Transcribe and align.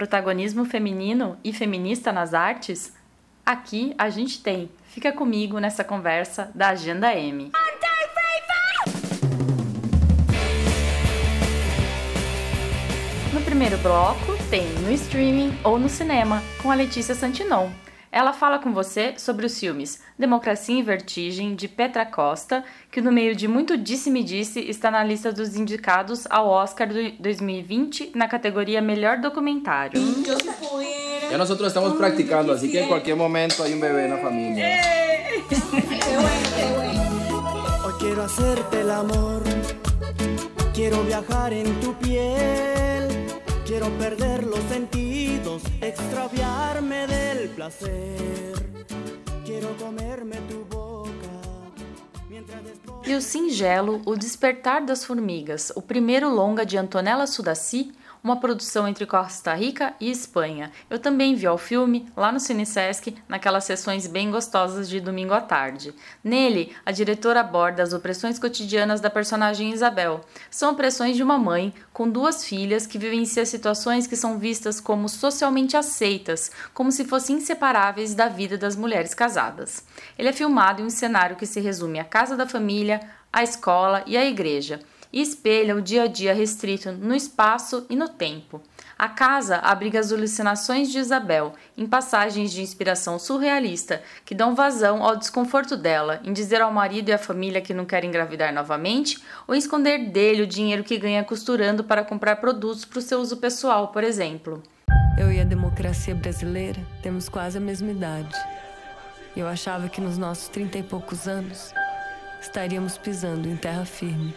protagonismo 0.00 0.64
feminino 0.64 1.36
e 1.44 1.52
feminista 1.52 2.10
nas 2.10 2.32
artes? 2.32 2.96
Aqui 3.44 3.94
a 3.98 4.08
gente 4.08 4.42
tem. 4.42 4.70
Fica 4.86 5.12
comigo 5.12 5.58
nessa 5.58 5.84
conversa 5.84 6.50
da 6.54 6.68
Agenda 6.68 7.14
M. 7.14 7.52
No 13.34 13.42
primeiro 13.42 13.76
bloco 13.76 14.38
tem 14.48 14.66
no 14.78 14.90
streaming 14.90 15.52
ou 15.62 15.78
no 15.78 15.90
cinema 15.90 16.42
com 16.62 16.70
a 16.70 16.74
Letícia 16.74 17.14
Santinon. 17.14 17.68
Ela 18.12 18.32
fala 18.32 18.58
com 18.58 18.72
você 18.72 19.14
sobre 19.16 19.46
os 19.46 19.58
filmes 19.58 20.00
Democracia 20.18 20.74
em 20.74 20.82
Vertigem, 20.82 21.54
de 21.54 21.68
Petra 21.68 22.04
Costa, 22.04 22.64
que 22.90 23.00
no 23.00 23.12
meio 23.12 23.36
de 23.36 23.46
muito 23.46 23.76
disse-me-disse 23.76 24.58
está 24.68 24.90
na 24.90 25.04
lista 25.04 25.32
dos 25.32 25.54
indicados 25.54 26.26
ao 26.28 26.48
Oscar 26.48 26.88
de 26.88 27.12
2020 27.20 28.10
na 28.16 28.26
categoria 28.26 28.82
Melhor 28.82 29.18
Documentário. 29.18 30.00
Ya 31.30 31.38
nosotros 31.38 31.68
estamos 31.68 31.96
practicando, 31.96 32.52
así 32.52 32.68
que 32.68 32.80
en 32.80 32.88
cualquier 32.88 33.16
momento 33.16 33.62
hay 33.62 33.74
un 33.74 33.80
bebé 33.80 34.06
en 34.06 34.10
la 34.10 34.18
familia. 34.18 34.66
Hoy 37.84 37.92
quiero 38.00 38.24
hacerte 38.24 38.80
el 38.80 38.90
amor, 38.90 39.44
quiero 40.74 41.04
viajar 41.04 41.52
en 41.52 41.78
tu 41.78 41.94
piel, 41.94 43.06
quiero 43.64 43.88
perder 43.90 44.42
los 44.42 44.58
sentidos, 44.68 45.09
extraviarme 45.80 47.06
del 47.06 47.48
placer, 47.50 48.54
quiero 49.44 49.74
comerme 49.76 50.36
tu 50.48 50.64
boca. 50.64 51.10
E 53.06 53.14
o 53.14 53.20
singelo 53.20 54.02
O 54.06 54.14
Despertar 54.14 54.84
das 54.84 55.04
Formigas, 55.04 55.72
o 55.74 55.82
primeiro 55.82 56.28
longa 56.28 56.64
de 56.64 56.78
Antonella 56.78 57.26
Sudaci, 57.26 57.92
uma 58.22 58.36
produção 58.38 58.86
entre 58.86 59.06
Costa 59.06 59.54
Rica 59.54 59.94
e 59.98 60.10
Espanha. 60.10 60.70
Eu 60.88 60.98
também 60.98 61.34
vi 61.34 61.48
o 61.48 61.56
filme 61.56 62.06
lá 62.16 62.30
no 62.30 62.38
Cine 62.38 62.66
Sesc, 62.66 63.16
naquelas 63.28 63.64
sessões 63.64 64.06
bem 64.06 64.30
gostosas 64.30 64.88
de 64.88 65.00
domingo 65.00 65.32
à 65.32 65.40
tarde. 65.40 65.94
Nele, 66.22 66.74
a 66.84 66.92
diretora 66.92 67.40
aborda 67.40 67.82
as 67.82 67.92
opressões 67.92 68.38
cotidianas 68.38 69.00
da 69.00 69.10
personagem 69.10 69.72
Isabel. 69.72 70.20
São 70.50 70.72
opressões 70.72 71.16
de 71.16 71.22
uma 71.22 71.38
mãe 71.38 71.72
com 71.92 72.08
duas 72.08 72.44
filhas 72.44 72.86
que 72.86 72.98
vivencia 72.98 73.46
situações 73.46 74.06
que 74.06 74.16
são 74.16 74.38
vistas 74.38 74.80
como 74.80 75.08
socialmente 75.08 75.76
aceitas, 75.76 76.50
como 76.74 76.92
se 76.92 77.04
fossem 77.04 77.36
inseparáveis 77.36 78.14
da 78.14 78.28
vida 78.28 78.58
das 78.58 78.76
mulheres 78.76 79.14
casadas. 79.14 79.84
Ele 80.18 80.28
é 80.28 80.32
filmado 80.32 80.82
em 80.82 80.84
um 80.84 80.90
cenário 80.90 81.36
que 81.36 81.46
se 81.46 81.60
resume 81.60 81.98
à 81.98 82.04
casa 82.04 82.36
da 82.36 82.46
família, 82.46 83.00
à 83.32 83.42
escola 83.42 84.02
e 84.06 84.16
à 84.16 84.24
igreja 84.24 84.80
e 85.12 85.20
espelha 85.20 85.76
o 85.76 85.82
dia 85.82 86.04
a 86.04 86.06
dia 86.06 86.34
restrito 86.34 86.92
no 86.92 87.14
espaço 87.14 87.86
e 87.88 87.96
no 87.96 88.08
tempo. 88.08 88.60
A 88.98 89.08
casa 89.08 89.56
abriga 89.56 89.98
as 89.98 90.12
alucinações 90.12 90.90
de 90.90 90.98
Isabel, 90.98 91.54
em 91.74 91.86
passagens 91.86 92.52
de 92.52 92.60
inspiração 92.60 93.18
surrealista, 93.18 94.02
que 94.26 94.34
dão 94.34 94.54
vazão 94.54 95.02
ao 95.02 95.16
desconforto 95.16 95.74
dela 95.74 96.20
em 96.22 96.34
dizer 96.34 96.60
ao 96.60 96.70
marido 96.70 97.08
e 97.08 97.12
à 97.12 97.18
família 97.18 97.62
que 97.62 97.72
não 97.72 97.86
quer 97.86 98.04
engravidar 98.04 98.52
novamente, 98.52 99.18
ou 99.48 99.54
esconder 99.54 100.10
dele 100.10 100.42
o 100.42 100.46
dinheiro 100.46 100.84
que 100.84 100.98
ganha 100.98 101.24
costurando 101.24 101.82
para 101.82 102.04
comprar 102.04 102.36
produtos 102.36 102.84
para 102.84 102.98
o 102.98 103.02
seu 103.02 103.20
uso 103.20 103.38
pessoal, 103.38 103.88
por 103.88 104.04
exemplo. 104.04 104.62
Eu 105.18 105.32
e 105.32 105.40
a 105.40 105.44
democracia 105.44 106.14
brasileira 106.14 106.80
temos 107.02 107.26
quase 107.26 107.56
a 107.56 107.60
mesma 107.60 107.90
idade. 107.90 108.36
Eu 109.34 109.48
achava 109.48 109.88
que 109.88 110.00
nos 110.00 110.18
nossos 110.18 110.48
trinta 110.48 110.76
e 110.76 110.82
poucos 110.82 111.26
anos 111.26 111.72
estaríamos 112.40 112.98
pisando 112.98 113.48
em 113.48 113.56
terra 113.56 113.86
firme. 113.86 114.34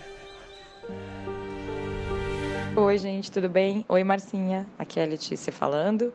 Oi, 2.76 2.98
gente, 2.98 3.32
tudo 3.32 3.48
bem? 3.48 3.86
Oi, 3.88 4.04
Marcinha. 4.04 4.66
Aqui 4.80 5.00
é 5.00 5.04
a 5.04 5.06
Letícia 5.06 5.54
falando. 5.54 6.12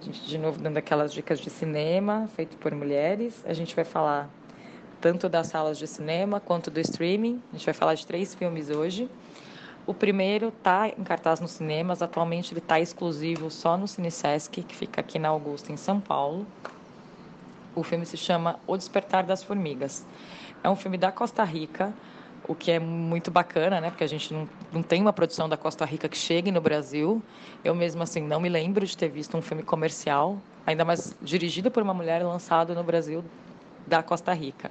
A 0.00 0.04
gente, 0.04 0.24
de 0.26 0.38
novo, 0.38 0.58
dando 0.58 0.78
aquelas 0.78 1.12
dicas 1.12 1.38
de 1.38 1.50
cinema 1.50 2.26
feito 2.34 2.56
por 2.56 2.74
mulheres. 2.74 3.44
A 3.44 3.52
gente 3.52 3.76
vai 3.76 3.84
falar 3.84 4.30
tanto 4.98 5.28
das 5.28 5.48
salas 5.48 5.76
de 5.76 5.86
cinema 5.86 6.40
quanto 6.40 6.70
do 6.70 6.80
streaming. 6.80 7.38
A 7.52 7.56
gente 7.56 7.66
vai 7.66 7.74
falar 7.74 7.94
de 7.94 8.06
três 8.06 8.34
filmes 8.34 8.70
hoje. 8.70 9.10
O 9.86 9.92
primeiro 9.92 10.48
está 10.48 10.88
em 10.88 11.04
cartaz 11.04 11.38
nos 11.38 11.50
cinemas. 11.50 12.00
Atualmente 12.00 12.54
ele 12.54 12.60
está 12.60 12.80
exclusivo 12.80 13.50
só 13.50 13.76
no 13.76 13.86
Cine 13.86 14.10
Sesc, 14.10 14.62
que 14.62 14.74
fica 14.74 15.02
aqui 15.02 15.18
na 15.18 15.28
Augusta, 15.28 15.70
em 15.70 15.76
São 15.76 16.00
Paulo. 16.00 16.46
O 17.74 17.82
filme 17.82 18.06
se 18.06 18.16
chama 18.16 18.58
O 18.66 18.74
Despertar 18.74 19.24
das 19.24 19.44
Formigas. 19.44 20.06
É 20.62 20.70
um 20.70 20.76
filme 20.76 20.96
da 20.96 21.12
Costa 21.12 21.44
Rica, 21.44 21.92
o 22.46 22.54
que 22.54 22.70
é 22.70 22.78
muito 22.78 23.30
bacana, 23.30 23.80
né? 23.80 23.90
Porque 23.90 24.04
a 24.04 24.06
gente 24.06 24.32
não, 24.32 24.48
não 24.70 24.82
tem 24.82 25.00
uma 25.00 25.12
produção 25.12 25.48
da 25.48 25.56
Costa 25.56 25.84
Rica 25.84 26.08
que 26.08 26.16
chegue 26.16 26.52
no 26.52 26.60
Brasil. 26.60 27.22
Eu 27.64 27.74
mesmo, 27.74 28.02
assim, 28.02 28.20
não 28.20 28.40
me 28.40 28.48
lembro 28.48 28.86
de 28.86 28.96
ter 28.96 29.08
visto 29.08 29.36
um 29.36 29.42
filme 29.42 29.62
comercial, 29.62 30.38
ainda 30.66 30.84
mais 30.84 31.16
dirigido 31.22 31.70
por 31.70 31.82
uma 31.82 31.94
mulher 31.94 32.22
lançado 32.24 32.74
no 32.74 32.84
Brasil 32.84 33.24
da 33.86 34.02
Costa 34.02 34.32
Rica. 34.32 34.70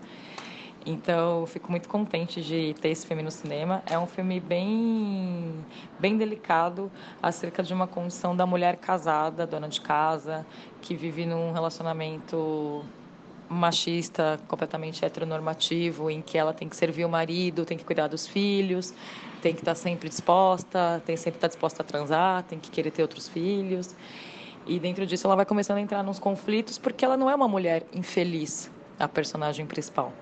Então, 0.85 1.45
fico 1.47 1.71
muito 1.71 1.87
contente 1.87 2.41
de 2.41 2.73
ter 2.81 2.89
esse 2.89 3.07
filme 3.07 3.23
no 3.23 3.31
cinema. 3.31 3.81
É 3.85 3.97
um 3.97 4.05
filme 4.05 4.39
bem, 4.39 5.65
bem 5.97 6.17
delicado 6.17 6.91
acerca 7.21 7.63
de 7.63 7.73
uma 7.73 7.87
condição 7.87 8.35
da 8.35 8.45
mulher 8.45 8.77
casada, 8.77 9.47
dona 9.47 9.69
de 9.69 9.79
casa, 9.81 10.45
que 10.81 10.95
vive 10.95 11.25
num 11.25 11.51
relacionamento 11.51 12.85
machista, 13.53 14.39
completamente 14.47 15.03
heteronormativo, 15.05 16.09
em 16.09 16.21
que 16.21 16.37
ela 16.37 16.53
tem 16.53 16.67
que 16.67 16.75
servir 16.75 17.05
o 17.05 17.09
marido, 17.09 17.65
tem 17.65 17.77
que 17.77 17.83
cuidar 17.83 18.07
dos 18.07 18.27
filhos, 18.27 18.93
tem 19.41 19.53
que 19.53 19.61
estar 19.61 19.75
sempre 19.75 20.09
disposta, 20.09 21.01
tem 21.05 21.15
sempre 21.15 21.37
estar 21.37 21.47
disposta 21.47 21.83
a 21.83 21.85
transar, 21.85 22.43
tem 22.43 22.59
que 22.59 22.69
querer 22.71 22.91
ter 22.91 23.01
outros 23.01 23.27
filhos. 23.27 23.95
E 24.65 24.79
dentro 24.79 25.05
disso 25.05 25.27
ela 25.27 25.35
vai 25.35 25.45
começando 25.45 25.77
a 25.77 25.81
entrar 25.81 26.03
nos 26.03 26.19
conflitos 26.19 26.77
porque 26.77 27.03
ela 27.03 27.17
não 27.17 27.29
é 27.29 27.35
uma 27.35 27.47
mulher 27.47 27.85
infeliz, 27.93 28.71
a 28.99 29.07
personagem 29.07 29.65
principal. 29.65 30.13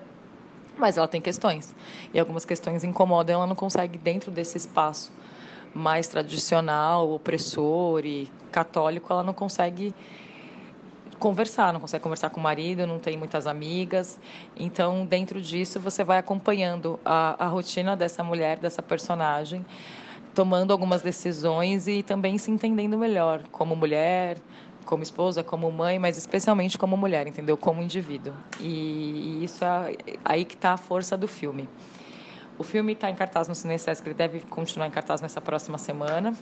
Mas 0.76 0.96
ela 0.96 1.06
tem 1.06 1.20
questões. 1.20 1.74
E 2.12 2.18
algumas 2.18 2.44
questões 2.44 2.82
incomodam, 2.82 3.36
ela 3.36 3.46
não 3.46 3.54
consegue 3.54 3.98
dentro 3.98 4.30
desse 4.30 4.56
espaço 4.56 5.12
mais 5.74 6.08
tradicional, 6.08 7.10
opressor 7.10 8.04
e 8.04 8.30
católico, 8.50 9.12
ela 9.12 9.22
não 9.22 9.32
consegue 9.32 9.94
conversar, 11.22 11.72
não 11.72 11.80
consegue 11.80 12.02
conversar 12.02 12.30
com 12.30 12.40
o 12.40 12.42
marido, 12.42 12.84
não 12.86 12.98
tem 12.98 13.16
muitas 13.16 13.46
amigas. 13.46 14.18
Então, 14.56 15.06
dentro 15.06 15.40
disso, 15.40 15.78
você 15.80 16.02
vai 16.02 16.18
acompanhando 16.18 17.00
a, 17.04 17.44
a 17.44 17.48
rotina 17.48 17.96
dessa 17.96 18.24
mulher, 18.24 18.58
dessa 18.58 18.82
personagem, 18.82 19.64
tomando 20.34 20.72
algumas 20.72 21.02
decisões 21.02 21.86
e 21.86 22.02
também 22.02 22.38
se 22.38 22.50
entendendo 22.50 22.98
melhor 22.98 23.44
como 23.52 23.76
mulher, 23.76 24.42
como 24.84 25.02
esposa, 25.04 25.44
como 25.44 25.70
mãe, 25.70 25.98
mas 25.98 26.16
especialmente 26.18 26.76
como 26.78 26.96
mulher, 26.96 27.26
entendeu? 27.28 27.56
Como 27.56 27.82
indivíduo. 27.82 28.34
E, 28.58 29.44
isso 29.44 29.64
é 29.64 29.96
aí 30.24 30.44
que 30.44 30.54
está 30.56 30.72
a 30.74 30.76
força 30.78 31.16
do 31.16 31.28
filme. 31.28 31.70
O 32.58 32.64
filme 32.64 32.92
está 32.94 33.10
em 33.10 33.14
cartaz 33.16 33.48
no 33.48 33.54
Cine 33.54 33.78
Sesc, 33.78 34.06
ele 34.06 34.14
deve 34.14 34.42
continuar 34.42 34.86
em 34.88 34.90
cartaz 34.90 35.20
nessa 35.20 35.40
próxima 35.40 35.78
semana. 35.78 36.36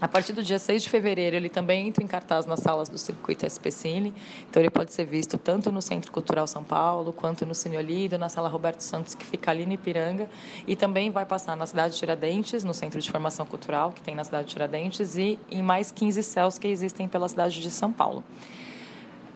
A 0.00 0.06
partir 0.06 0.32
do 0.32 0.44
dia 0.44 0.60
6 0.60 0.84
de 0.84 0.88
fevereiro, 0.88 1.34
ele 1.34 1.48
também 1.48 1.88
entra 1.88 2.04
em 2.04 2.06
cartaz 2.06 2.46
nas 2.46 2.60
salas 2.60 2.88
do 2.88 2.96
Circuito 2.96 3.44
SP 3.50 3.66
Cine. 3.72 4.14
Então, 4.48 4.62
ele 4.62 4.70
pode 4.70 4.92
ser 4.92 5.04
visto 5.04 5.36
tanto 5.36 5.72
no 5.72 5.82
Centro 5.82 6.12
Cultural 6.12 6.46
São 6.46 6.62
Paulo, 6.62 7.12
quanto 7.12 7.44
no 7.44 7.52
Cine 7.52 7.76
Olido, 7.78 8.16
na 8.16 8.28
Sala 8.28 8.48
Roberto 8.48 8.80
Santos, 8.80 9.16
que 9.16 9.26
fica 9.26 9.50
ali 9.50 9.66
no 9.66 9.72
Ipiranga. 9.72 10.30
E 10.68 10.76
também 10.76 11.10
vai 11.10 11.26
passar 11.26 11.56
na 11.56 11.66
cidade 11.66 11.94
de 11.94 11.98
Tiradentes, 11.98 12.62
no 12.62 12.72
Centro 12.72 13.00
de 13.00 13.10
Formação 13.10 13.44
Cultural, 13.44 13.90
que 13.90 14.00
tem 14.00 14.14
na 14.14 14.22
cidade 14.22 14.46
de 14.46 14.52
Tiradentes, 14.52 15.16
e 15.16 15.36
em 15.50 15.62
mais 15.62 15.90
15 15.90 16.22
céus 16.22 16.58
que 16.58 16.68
existem 16.68 17.08
pela 17.08 17.28
cidade 17.28 17.60
de 17.60 17.70
São 17.70 17.92
Paulo. 17.92 18.22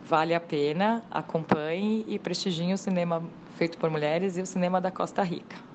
Vale 0.05 0.33
a 0.33 0.41
pena, 0.41 1.03
acompanhe 1.11 2.05
e 2.07 2.21
prestigie 2.21 2.73
o 2.73 2.79
cinema 2.79 3.21
feito 3.57 3.77
por 3.79 3.91
mulheres 3.91 4.37
e 4.37 4.43
o 4.43 4.47
cinema 4.47 4.81
da 4.81 4.93
Costa 4.93 5.25
Rica. 5.25 5.72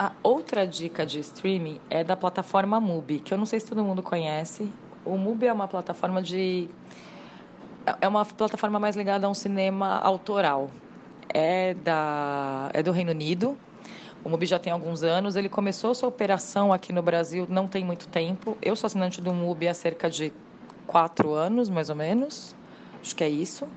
A 0.00 0.12
outra 0.22 0.66
dica 0.66 1.04
de 1.04 1.20
streaming 1.20 1.78
é 1.90 2.02
da 2.02 2.16
plataforma 2.16 2.80
Mubi, 2.80 3.20
que 3.20 3.34
eu 3.34 3.36
não 3.36 3.44
sei 3.44 3.60
se 3.60 3.66
todo 3.66 3.84
mundo 3.84 4.02
conhece. 4.02 4.72
O 5.04 5.18
Mubi 5.18 5.46
é 5.46 5.52
uma 5.52 5.68
plataforma 5.68 6.22
de 6.22 6.70
é 8.00 8.08
uma 8.08 8.24
plataforma 8.24 8.80
mais 8.80 8.96
ligada 8.96 9.26
a 9.26 9.28
um 9.28 9.34
cinema 9.34 9.98
autoral. 9.98 10.70
É 11.34 11.74
da 11.74 12.70
é 12.72 12.82
do 12.82 12.92
Reino 12.92 13.10
Unido. 13.10 13.58
O 14.24 14.30
Mubi 14.30 14.46
já 14.46 14.58
tem 14.58 14.72
alguns 14.72 15.02
anos. 15.02 15.36
Ele 15.36 15.50
começou 15.50 15.94
sua 15.94 16.08
operação 16.08 16.72
aqui 16.72 16.94
no 16.94 17.02
Brasil 17.02 17.46
não 17.46 17.68
tem 17.68 17.84
muito 17.84 18.08
tempo. 18.08 18.56
Eu 18.62 18.74
sou 18.76 18.86
assinante 18.86 19.20
do 19.20 19.34
Mubi 19.34 19.68
há 19.68 19.74
cerca 19.74 20.08
de 20.08 20.32
quatro 20.86 21.34
anos, 21.34 21.68
mais 21.68 21.90
ou 21.90 21.96
menos. 21.96 22.54
Acho 23.02 23.14
que 23.14 23.22
é 23.22 23.28
isso. 23.28 23.68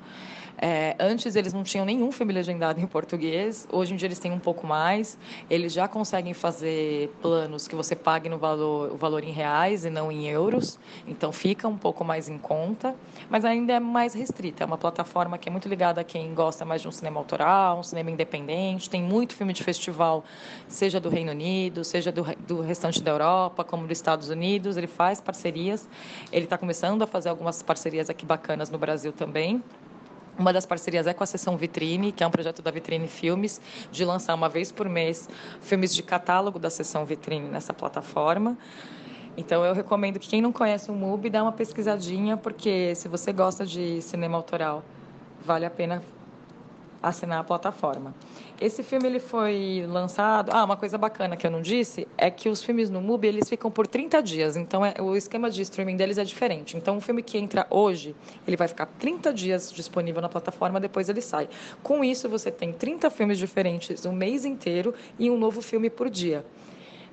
É, 0.62 0.96
antes 1.00 1.36
eles 1.36 1.52
não 1.52 1.64
tinham 1.64 1.84
nenhum 1.86 2.12
filme 2.12 2.32
legendado 2.32 2.80
em 2.80 2.88
português, 2.88 3.66
hoje 3.72 3.94
em 3.94 3.98
dia 3.98 4.08
eles 4.08 4.20
têm 4.20 4.32
um 4.32 4.40
pouco 4.40 4.68
mais. 4.68 5.18
Eles 5.50 5.74
já 5.74 5.88
conseguem 5.88 6.34
fazer 6.34 7.18
planos 7.20 7.68
que 7.68 7.76
você 7.76 7.96
pague 7.96 8.30
no 8.30 8.38
valor, 8.38 8.92
o 8.94 8.98
valor 8.98 9.24
em 9.24 9.32
reais 9.32 9.84
e 9.84 9.90
não 9.90 10.12
em 10.12 10.28
euros, 10.28 10.80
então 11.08 11.32
fica 11.32 11.68
um 11.68 11.78
pouco 11.78 12.04
mais 12.06 12.30
em 12.30 12.38
conta, 12.38 12.96
mas 13.30 13.44
ainda 13.46 13.74
é 13.74 13.80
mais 13.80 14.14
restrita. 14.14 14.64
É 14.64 14.66
uma 14.66 14.78
plataforma 14.78 15.38
que 15.38 15.50
é 15.50 15.52
muito 15.52 15.68
ligada 15.68 16.02
a 16.02 16.04
quem 16.04 16.34
gosta 16.34 16.64
mais 16.66 16.82
de 16.82 16.88
um 16.88 16.92
cinema 16.92 17.20
autoral, 17.20 17.80
um 17.80 17.84
cinema 17.84 18.12
independente. 18.12 18.90
Tem 18.90 19.02
muito 19.04 19.36
filme 19.36 19.54
de 19.54 19.64
festival, 19.64 20.24
seja 20.68 21.00
do 21.00 21.10
Reino 21.10 21.32
Unido, 21.32 21.84
seja 21.84 22.12
do, 22.12 22.24
do 22.40 22.62
restante 22.62 23.02
da 23.04 23.12
Europa, 23.12 23.64
como 23.66 23.88
dos 23.88 23.98
Estados 23.98 24.30
Unidos. 24.30 24.78
Ele 24.78 24.88
faz 24.88 25.20
parcerias. 25.20 25.90
Ele 26.32 26.46
está 26.46 26.58
começando 26.58 27.02
a 27.02 27.08
fazer 27.08 27.30
algumas 27.30 27.62
parcerias 27.62 28.10
aqui 28.10 28.26
bacanas 28.26 28.70
no 28.70 28.78
Brasil 28.78 29.12
também. 29.14 29.64
Uma 30.38 30.52
das 30.52 30.66
parcerias 30.66 31.06
é 31.06 31.14
com 31.14 31.24
a 31.24 31.28
Sessão 31.28 31.56
Vitrine, 31.56 32.12
que 32.12 32.24
é 32.24 32.28
um 32.28 32.32
projeto 32.32 32.62
da 32.62 32.72
Vitrine 32.72 33.08
Filmes, 33.08 33.62
de 33.92 34.04
lançar 34.04 34.34
uma 34.34 34.50
vez 34.50 34.72
por 34.72 34.90
mês 34.90 35.30
filmes 35.62 35.94
de 35.94 36.02
catálogo 36.02 36.58
da 36.58 36.70
Sessão 36.72 37.06
Vitrine 37.06 37.48
nessa 37.48 37.74
plataforma. 37.74 38.58
Então 39.38 39.64
eu 39.64 39.74
recomendo 39.74 40.20
que 40.20 40.28
quem 40.28 40.42
não 40.42 40.52
conhece 40.52 40.90
o 40.90 40.94
MUBI 40.94 41.30
dá 41.30 41.44
uma 41.44 41.52
pesquisadinha, 41.52 42.36
porque 42.36 42.96
se 42.96 43.08
você 43.08 43.32
gosta 43.32 43.66
de 43.66 44.02
cinema 44.02 44.38
autoral, 44.38 44.84
vale 45.46 45.66
a 45.66 45.70
pena 45.70 46.02
assinar 47.04 47.40
a 47.40 47.44
plataforma. 47.44 48.16
Esse 48.62 48.82
filme 48.82 49.06
ele 49.08 49.20
foi 49.20 49.86
lançado. 49.90 50.50
Ah, 50.54 50.64
uma 50.64 50.78
coisa 50.78 50.98
bacana 50.98 51.36
que 51.36 51.46
eu 51.46 51.52
não 51.52 51.62
disse 51.62 52.08
é 52.18 52.32
que 52.32 52.48
os 52.48 52.64
filmes 52.64 52.90
no 52.90 53.02
MUBI 53.02 53.28
eles 53.28 53.50
ficam 53.50 53.70
por 53.70 53.86
30 53.86 54.24
dias. 54.24 54.56
Então 54.56 54.86
é, 54.86 54.94
o 55.02 55.16
esquema 55.16 55.50
de 55.50 55.62
streaming 55.62 55.98
deles 55.98 56.18
é 56.18 56.24
diferente. 56.24 56.78
Então 56.78 56.96
um 56.96 57.02
filme 57.02 57.22
que 57.22 57.38
entra 57.38 57.68
hoje, 57.70 58.16
ele 58.48 58.56
vai 58.56 58.70
ficar 58.70 58.86
30 58.86 59.34
dias 59.34 59.72
disponível 59.72 60.22
na 60.22 60.30
plataforma, 60.30 60.80
depois 60.80 61.10
ele 61.10 61.22
sai. 61.22 61.50
Com 61.84 62.04
isso 62.04 62.30
você 62.30 62.50
tem 62.50 62.72
30 62.72 63.10
filmes 63.10 63.38
diferentes 63.38 64.06
o 64.06 64.14
mês 64.14 64.46
inteiro 64.46 64.94
e 65.20 65.30
um 65.30 65.38
novo 65.38 65.62
filme 65.62 65.90
por 65.90 66.10
dia. 66.10 66.46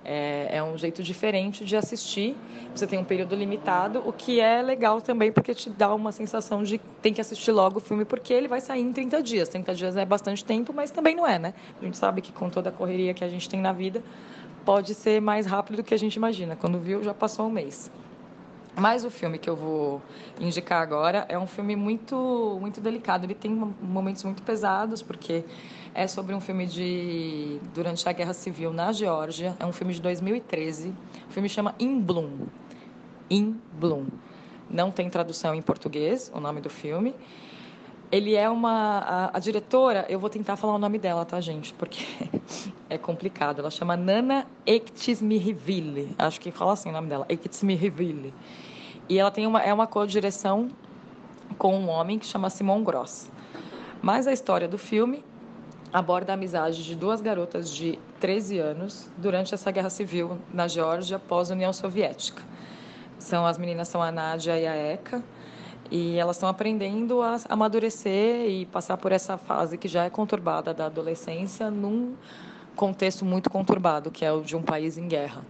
É, 0.04 0.56
é, 0.56 0.62
um 0.62 0.78
jeito 0.78 1.02
diferente 1.02 1.64
de 1.64 1.76
assistir. 1.76 2.34
Você 2.74 2.86
tem 2.86 2.98
um 2.98 3.04
período 3.04 3.34
limitado, 3.34 4.00
o 4.06 4.12
que 4.12 4.40
é 4.40 4.62
legal 4.62 5.00
também 5.02 5.30
porque 5.30 5.54
te 5.54 5.68
dá 5.68 5.94
uma 5.94 6.10
sensação 6.10 6.62
de 6.62 6.78
tem 7.02 7.12
que 7.12 7.20
assistir 7.20 7.52
logo 7.52 7.78
o 7.78 7.80
filme 7.80 8.04
porque 8.06 8.32
ele 8.32 8.48
vai 8.48 8.60
sair 8.60 8.80
em 8.80 8.92
30 8.92 9.22
dias. 9.22 9.48
30 9.48 9.74
dias 9.74 9.96
é 9.96 10.04
bastante 10.06 10.44
tempo, 10.44 10.72
mas 10.72 10.90
também 10.90 11.14
não 11.14 11.26
é, 11.26 11.38
né? 11.38 11.54
A 11.80 11.84
gente 11.84 11.98
sabe 11.98 12.22
que 12.22 12.32
com 12.32 12.48
toda 12.48 12.70
a 12.70 12.72
correria 12.72 13.12
que 13.14 13.24
a 13.24 13.28
gente 13.28 13.48
tem 13.48 13.60
na 13.60 13.72
vida, 13.72 14.02
pode 14.64 14.94
ser 14.94 15.20
mais 15.20 15.46
rápido 15.46 15.76
do 15.76 15.84
que 15.84 15.94
a 15.94 15.98
gente 15.98 16.16
imagina. 16.16 16.56
Quando 16.56 16.80
viu, 16.80 17.02
já 17.02 17.14
passou 17.14 17.46
um 17.46 17.50
mês. 17.50 17.90
Mas 18.76 19.04
o 19.04 19.10
filme 19.10 19.38
que 19.38 19.50
eu 19.50 19.56
vou 19.56 20.00
indicar 20.38 20.82
agora 20.82 21.26
é 21.28 21.38
um 21.38 21.46
filme 21.46 21.74
muito, 21.74 22.58
muito 22.60 22.80
delicado. 22.80 23.24
Ele 23.24 23.34
tem 23.34 23.50
momentos 23.50 24.22
muito 24.24 24.42
pesados, 24.42 25.02
porque 25.02 25.44
é 25.94 26.06
sobre 26.06 26.34
um 26.34 26.40
filme 26.40 26.66
de 26.66 27.58
durante 27.74 28.08
a 28.08 28.12
Guerra 28.12 28.32
Civil 28.32 28.72
na 28.72 28.92
Geórgia. 28.92 29.56
É 29.58 29.66
um 29.66 29.72
filme 29.72 29.92
de 29.92 30.00
2013. 30.00 30.94
O 31.28 31.32
filme 31.32 31.48
chama 31.48 31.74
In 31.78 32.00
Bloom. 32.00 32.46
In 33.28 33.60
Bloom. 33.72 34.06
Não 34.68 34.90
tem 34.90 35.10
tradução 35.10 35.54
em 35.54 35.62
português, 35.62 36.30
o 36.32 36.40
nome 36.40 36.60
do 36.60 36.70
filme. 36.70 37.14
Ele 38.10 38.34
é 38.34 38.50
uma. 38.50 38.98
A, 38.98 39.36
a, 39.36 39.38
diretora, 39.38 40.04
eu 40.08 40.18
vou 40.18 40.28
tentar 40.28 40.56
falar 40.56 40.74
o 40.74 40.78
nome 40.78 40.98
dela, 40.98 41.24
tá, 41.24 41.40
gente? 41.40 41.72
Porque 41.74 42.04
é 42.90 42.98
complicado. 42.98 43.60
Ela 43.60 43.70
chama 43.70 43.96
Nana 43.96 44.46
Ektismiriville. 44.66 46.14
Acho 46.18 46.40
que 46.40 46.50
fala 46.50 46.72
assim 46.72 46.88
o 46.88 46.92
nome 46.92 47.08
dela, 47.08 47.24
Ektismiriville. 47.28 48.34
E 49.08 49.18
ela 49.18 49.30
tem 49.30 49.46
uma, 49.46 49.62
é 49.62 49.72
uma 49.72 49.86
co-direção 49.86 50.70
com 51.56 51.76
um 51.76 51.88
homem 51.88 52.18
que 52.18 52.26
chama 52.26 52.50
Simon 52.50 52.82
Gross. 52.82 53.30
Mas 54.02 54.26
a 54.26 54.32
história 54.32 54.66
do 54.66 54.78
filme 54.78 55.24
aborda 55.92 56.32
a 56.32 56.34
amizade 56.34 56.84
de 56.84 56.94
duas 56.94 57.20
garotas 57.20 57.70
de 57.70 57.98
13 58.18 58.58
anos 58.58 59.10
durante 59.16 59.54
essa 59.54 59.70
guerra 59.70 59.90
civil 59.90 60.38
na 60.52 60.66
Geórgia 60.68 61.16
após 61.16 61.50
a 61.50 61.54
União 61.54 61.72
Soviética. 61.72 62.42
São 63.18 63.44
as 63.44 63.58
meninas 63.58 63.88
são 63.88 64.02
a 64.02 64.10
Nádia 64.10 64.58
e 64.58 64.66
a 64.66 64.74
Eka 64.74 65.22
e 65.90 66.16
elas 66.16 66.36
estão 66.36 66.48
aprendendo 66.48 67.20
a 67.20 67.38
amadurecer 67.48 68.48
e 68.48 68.66
passar 68.66 68.96
por 68.96 69.10
essa 69.10 69.36
fase 69.36 69.76
que 69.76 69.88
já 69.88 70.04
é 70.04 70.10
conturbada 70.10 70.72
da 70.72 70.86
adolescência 70.86 71.70
num 71.70 72.14
contexto 72.76 73.24
muito 73.24 73.50
conturbado, 73.50 74.10
que 74.10 74.24
é 74.24 74.32
o 74.32 74.40
de 74.40 74.56
um 74.56 74.62
país 74.62 74.96
em 74.96 75.08
guerra. 75.08 75.44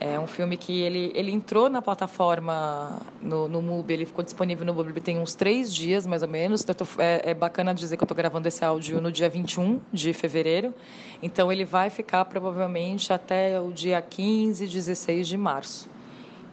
É 0.00 0.18
um 0.18 0.28
filme 0.28 0.56
que 0.56 0.80
ele, 0.80 1.10
ele 1.14 1.32
entrou 1.32 1.68
na 1.68 1.82
plataforma 1.82 3.02
no, 3.20 3.48
no 3.48 3.60
MUBI, 3.60 3.94
ele 3.94 4.06
ficou 4.06 4.24
disponível 4.24 4.64
no 4.64 4.72
MUBI 4.72 5.00
tem 5.00 5.18
uns 5.18 5.34
três 5.34 5.74
dias, 5.74 6.06
mais 6.06 6.22
ou 6.22 6.28
menos. 6.28 6.62
Tô, 6.62 6.72
é, 6.98 7.30
é, 7.30 7.34
bacana 7.34 7.74
dizer 7.74 7.96
que 7.96 8.04
eu 8.04 8.04
estou 8.04 8.16
gravando 8.16 8.46
esse 8.46 8.64
áudio 8.64 9.00
no 9.00 9.10
dia 9.10 9.28
21 9.28 9.80
de 9.92 10.12
fevereiro. 10.12 10.72
Então, 11.20 11.50
ele 11.50 11.64
vai 11.64 11.90
ficar 11.90 12.24
provavelmente 12.26 13.12
até 13.12 13.60
o 13.60 13.72
dia 13.72 14.00
15, 14.00 14.68
16 14.68 15.26
de 15.26 15.36
março. 15.36 15.90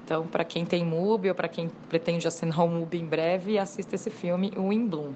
Então, 0.05 0.27
para 0.27 0.45
quem 0.45 0.63
tem 0.63 0.85
MUBI 0.85 1.29
ou 1.29 1.35
para 1.35 1.47
quem 1.47 1.67
pretende 1.89 2.27
assinar 2.27 2.63
o 2.63 2.67
MUBI 2.67 2.99
em 2.99 3.07
breve, 3.07 3.57
assista 3.57 3.95
esse 3.95 4.11
filme, 4.11 4.51
o 4.55 4.71
In 4.71 4.87
Bloom. 4.87 5.15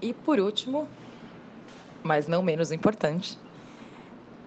E 0.00 0.14
por 0.14 0.40
último, 0.40 0.88
mas 2.02 2.26
não 2.26 2.42
menos 2.42 2.72
importante, 2.72 3.38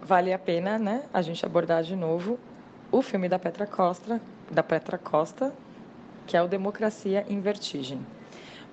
vale 0.01 0.33
a 0.33 0.39
pena, 0.39 0.79
né, 0.79 1.07
a 1.13 1.21
gente 1.21 1.45
abordar 1.45 1.83
de 1.83 1.95
novo 1.95 2.39
o 2.91 3.03
filme 3.03 3.29
da 3.29 3.37
Petra 3.37 3.67
Costa, 3.67 4.19
da 4.51 4.63
Petra 4.63 4.97
Costa, 4.97 5.53
que 6.25 6.35
é 6.35 6.41
o 6.41 6.47
Democracia 6.47 7.23
em 7.29 7.39
Vertigem. 7.41 8.03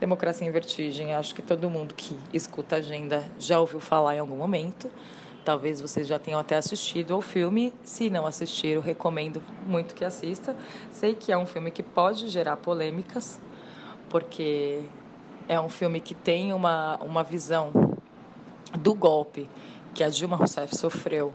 Democracia 0.00 0.46
em 0.48 0.50
Vertigem, 0.50 1.12
acho 1.12 1.34
que 1.34 1.42
todo 1.42 1.68
mundo 1.68 1.94
que 1.94 2.18
escuta 2.32 2.76
a 2.76 2.78
agenda 2.78 3.30
já 3.38 3.60
ouviu 3.60 3.80
falar 3.80 4.16
em 4.16 4.18
algum 4.18 4.36
momento. 4.36 4.90
Talvez 5.44 5.80
vocês 5.80 6.06
já 6.06 6.18
tenham 6.18 6.38
até 6.38 6.56
assistido 6.56 7.14
ao 7.14 7.20
filme. 7.20 7.72
Se 7.82 8.08
não 8.08 8.26
assistiram, 8.26 8.80
recomendo 8.80 9.42
muito 9.66 9.94
que 9.94 10.04
assista. 10.04 10.56
Sei 10.92 11.14
que 11.14 11.32
é 11.32 11.38
um 11.38 11.46
filme 11.46 11.70
que 11.70 11.82
pode 11.82 12.28
gerar 12.28 12.56
polêmicas, 12.56 13.40
porque 14.08 14.82
é 15.48 15.60
um 15.60 15.68
filme 15.68 16.00
que 16.00 16.14
tem 16.14 16.52
uma, 16.52 16.96
uma 16.98 17.24
visão 17.24 17.72
do 18.78 18.94
golpe 18.94 19.48
que 19.94 20.04
a 20.04 20.08
Dilma 20.08 20.36
Rousseff 20.36 20.76
sofreu 20.76 21.34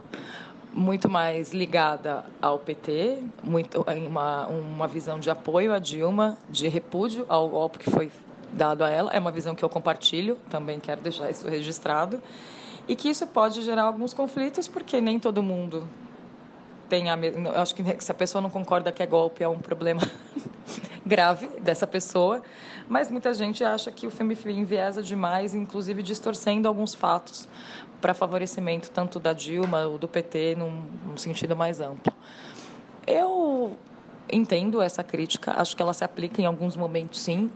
muito 0.72 1.08
mais 1.08 1.52
ligada 1.52 2.24
ao 2.40 2.58
PT, 2.58 3.22
muito 3.42 3.84
uma, 4.08 4.46
uma 4.46 4.88
visão 4.88 5.18
de 5.18 5.30
apoio 5.30 5.72
à 5.72 5.78
Dilma, 5.78 6.38
de 6.48 6.68
repúdio 6.68 7.26
ao 7.28 7.48
golpe 7.48 7.78
que 7.78 7.90
foi 7.90 8.10
dado 8.52 8.82
a 8.84 8.90
ela. 8.90 9.10
É 9.12 9.18
uma 9.18 9.30
visão 9.30 9.54
que 9.54 9.64
eu 9.64 9.68
compartilho, 9.68 10.36
também 10.48 10.80
quero 10.80 11.00
deixar 11.02 11.30
isso 11.30 11.46
registrado 11.46 12.22
e 12.88 12.96
que 12.96 13.08
isso 13.08 13.26
pode 13.26 13.60
gerar 13.62 13.82
alguns 13.82 14.14
conflitos, 14.14 14.66
porque 14.66 15.00
nem 15.00 15.20
todo 15.20 15.42
mundo 15.42 15.86
tem 16.88 17.10
a 17.10 17.16
mesma. 17.16 17.50
Eu 17.50 17.60
acho 17.60 17.74
que 17.74 17.82
se 18.02 18.10
a 18.10 18.14
pessoa 18.14 18.40
não 18.40 18.48
concorda 18.48 18.90
que 18.90 19.02
é 19.02 19.06
golpe, 19.06 19.44
é 19.44 19.48
um 19.48 19.58
problema 19.58 20.00
grave 21.04 21.46
dessa 21.60 21.86
pessoa, 21.86 22.42
mas 22.88 23.10
muita 23.10 23.34
gente 23.34 23.62
acha 23.62 23.90
que 23.90 24.06
o 24.06 24.10
filme 24.10 24.36
enviesa 24.46 25.02
demais, 25.02 25.54
inclusive 25.54 26.02
distorcendo 26.02 26.66
alguns 26.66 26.94
fatos 26.94 27.46
para 28.00 28.14
favorecimento 28.14 28.90
tanto 28.90 29.20
da 29.20 29.32
Dilma 29.32 29.86
ou 29.86 29.98
do 29.98 30.08
PT 30.08 30.54
num, 30.56 30.84
num 31.04 31.16
sentido 31.16 31.54
mais 31.54 31.80
amplo. 31.80 32.12
Eu 33.06 33.76
entendo 34.30 34.80
essa 34.80 35.02
crítica, 35.02 35.52
acho 35.60 35.76
que 35.76 35.82
ela 35.82 35.92
se 35.92 36.04
aplica 36.04 36.40
em 36.40 36.46
alguns 36.46 36.76
momentos, 36.76 37.20
sim, 37.20 37.50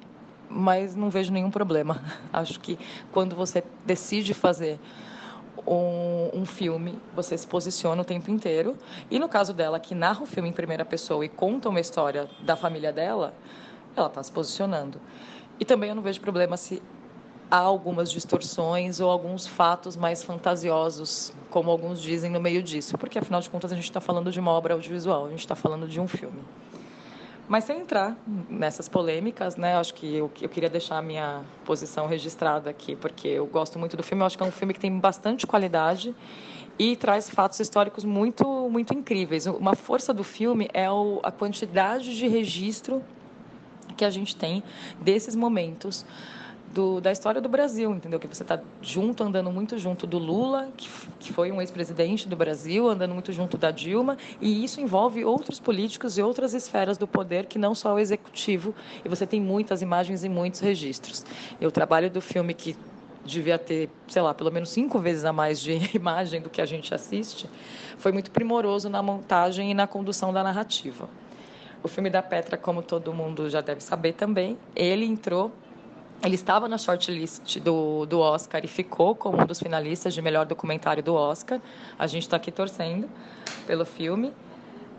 mas 0.49 0.95
não 0.95 1.09
vejo 1.09 1.33
nenhum 1.33 1.51
problema. 1.51 2.03
Acho 2.33 2.61
que 2.61 2.79
quando 3.11 3.35
você 3.35 3.65
decide 3.87 4.35
fazer 4.35 4.79
um, 5.67 6.31
um, 6.41 6.47
filme, 6.47 6.99
você 7.15 7.37
se 7.37 7.47
posiciona 7.47 8.03
o 8.03 8.05
tempo 8.05 8.31
inteiro. 8.31 8.77
E 9.11 9.19
no 9.19 9.29
caso 9.29 9.53
dela, 9.53 9.79
que 9.79 9.95
narra 9.95 10.23
o 10.23 10.27
filme 10.27 10.49
em 10.49 10.53
primeira 10.53 10.85
pessoa 10.85 11.25
e 11.25 11.29
conta 11.29 11.69
uma 11.69 11.81
história 11.81 12.29
da 12.41 12.57
família 12.57 12.93
dela, 12.93 13.35
ela 13.97 14.07
está 14.07 14.23
se 14.23 14.33
posicionando. 14.33 15.01
E 15.61 15.65
também 15.65 15.91
eu 15.91 15.95
não 15.95 16.03
vejo 16.03 16.21
problema 16.21 16.57
se 16.57 16.83
há 17.51 17.59
algumas 17.59 18.11
distorções 18.11 18.99
ou 18.99 19.11
alguns 19.11 19.47
fatos 19.47 19.95
mais 19.95 20.23
fantasiosos, 20.23 21.33
como 21.51 21.71
alguns 21.71 22.01
dizem 22.01 22.31
no 22.31 22.41
meio 22.41 22.63
disso, 22.63 22.97
porque 22.97 23.19
afinal 23.19 23.43
de 23.43 23.51
contas 23.51 23.71
a 23.71 23.75
gente 23.75 23.85
está 23.85 24.01
falando 24.01 24.33
de 24.33 24.41
uma 24.41 24.51
obra 24.51 24.73
audiovisual, 24.73 25.27
a 25.27 25.31
gente 25.31 25.41
está 25.41 25.55
falando 25.55 25.87
de 25.87 26.01
um 26.01 26.09
filme. 26.09 26.43
Mas 27.49 27.65
sem 27.65 27.81
entrar 27.81 28.17
nessas 28.49 28.89
polêmicas, 28.89 29.57
né? 29.57 29.77
Acho 29.77 29.95
que 29.95 30.15
eu, 30.15 30.31
eu 30.41 30.49
queria 30.49 30.71
deixar 30.71 30.99
a 30.99 31.03
minha 31.03 31.43
posição 31.65 32.07
registrada 32.07 32.71
aqui, 32.71 32.97
porque 32.97 33.29
eu 33.29 33.47
gosto 33.47 33.79
muito 33.79 33.97
do 33.97 34.03
filme. 34.03 34.23
Eu 34.23 34.27
acho 34.27 34.37
que 34.37 34.43
é 34.43 34.47
um 34.47 34.53
filme 34.53 34.73
que 34.73 34.81
tem 34.81 34.97
bastante 34.99 35.47
qualidade 35.47 36.15
e 36.79 36.97
traz 36.97 37.29
fatos 37.29 37.61
históricos 37.61 38.05
muito, 38.05 38.69
muito 38.71 38.95
incríveis. 38.95 39.47
Uma 39.47 39.75
força 39.75 40.15
do 40.15 40.25
filme 40.25 40.69
é 40.73 40.91
o, 40.91 41.21
a 41.23 41.31
quantidade 41.31 42.17
de 42.17 42.27
registro 42.27 43.03
que 43.97 44.05
a 44.05 44.11
gente 44.11 44.35
tem 44.35 44.63
desses 45.01 45.37
momentos 45.37 46.07
do, 46.73 47.01
da 47.01 47.13
história 47.13 47.41
do 47.41 47.49
Brasil, 47.49 47.91
entendeu? 47.93 48.19
Que 48.19 48.27
você 48.27 48.43
está 48.43 48.61
junto, 48.81 49.23
andando 49.23 49.51
muito 49.51 49.79
junto 49.79 50.07
do 50.07 50.19
Lula, 50.19 50.69
que, 50.77 50.89
que 51.21 51.33
foi 51.33 51.53
um 51.53 51.61
ex-presidente 51.61 52.29
do 52.29 52.35
Brasil, 52.35 52.89
andando 52.89 53.13
muito 53.13 53.33
junto 53.33 53.59
da 53.59 53.71
Dilma, 53.71 54.17
e 54.41 54.65
isso 54.65 54.81
envolve 54.81 55.25
outros 55.25 55.61
políticos 55.61 56.17
e 56.17 56.23
outras 56.23 56.55
esferas 56.55 56.97
do 56.97 57.07
poder 57.07 57.47
que 57.47 57.59
não 57.59 57.75
só 57.75 57.95
o 57.95 57.99
executivo, 57.99 58.75
e 59.05 59.09
você 59.09 59.27
tem 59.27 59.41
muitas 59.41 59.83
imagens 59.83 60.25
e 60.25 60.29
muitos 60.29 60.61
registros. 60.61 61.25
E 61.61 61.67
o 61.67 61.71
trabalho 61.71 62.11
do 62.11 62.21
filme 62.21 62.55
que 62.55 62.77
devia 63.25 63.59
ter, 63.59 63.89
sei 64.09 64.23
lá, 64.23 64.35
pelo 64.35 64.51
menos 64.51 64.71
cinco 64.71 64.99
vezes 64.99 65.25
a 65.25 65.33
mais 65.33 65.61
de 65.61 65.73
imagem 65.95 66.41
do 66.41 66.49
que 66.49 66.61
a 66.61 66.67
gente 66.67 66.95
assiste, 66.95 67.49
foi 67.99 68.13
muito 68.13 68.31
primoroso 68.31 68.89
na 68.89 69.03
montagem 69.03 69.71
e 69.71 69.75
na 69.75 69.87
condução 69.87 70.33
da 70.33 70.43
narrativa. 70.43 71.09
O 71.83 71.89
filme 71.89 72.09
da 72.09 72.23
Petra, 72.23 72.57
como 72.57 72.81
todo 72.81 73.13
mundo 73.13 73.51
já 73.51 73.61
deve 73.61 73.83
saber 73.83 74.13
também, 74.13 74.57
ele 74.75 75.05
entrou 75.05 75.53
ele 76.25 76.37
estava 76.37 76.69
na 76.69 76.79
shortlist 76.79 77.59
do, 77.59 78.07
do 78.07 78.21
Oscar 78.21 78.65
e 78.65 78.69
ficou 78.69 79.15
como 79.15 79.43
um 79.43 79.47
dos 79.47 79.59
finalistas 79.59 80.15
de 80.15 80.23
melhor 80.23 80.47
documentário 80.47 81.03
do 81.03 81.15
Oscar. 81.15 81.61
A 81.99 82.07
gente 82.07 82.23
está 82.23 82.37
aqui 82.37 82.53
torcendo 82.53 83.09
pelo 83.67 83.85
filme. 83.85 84.33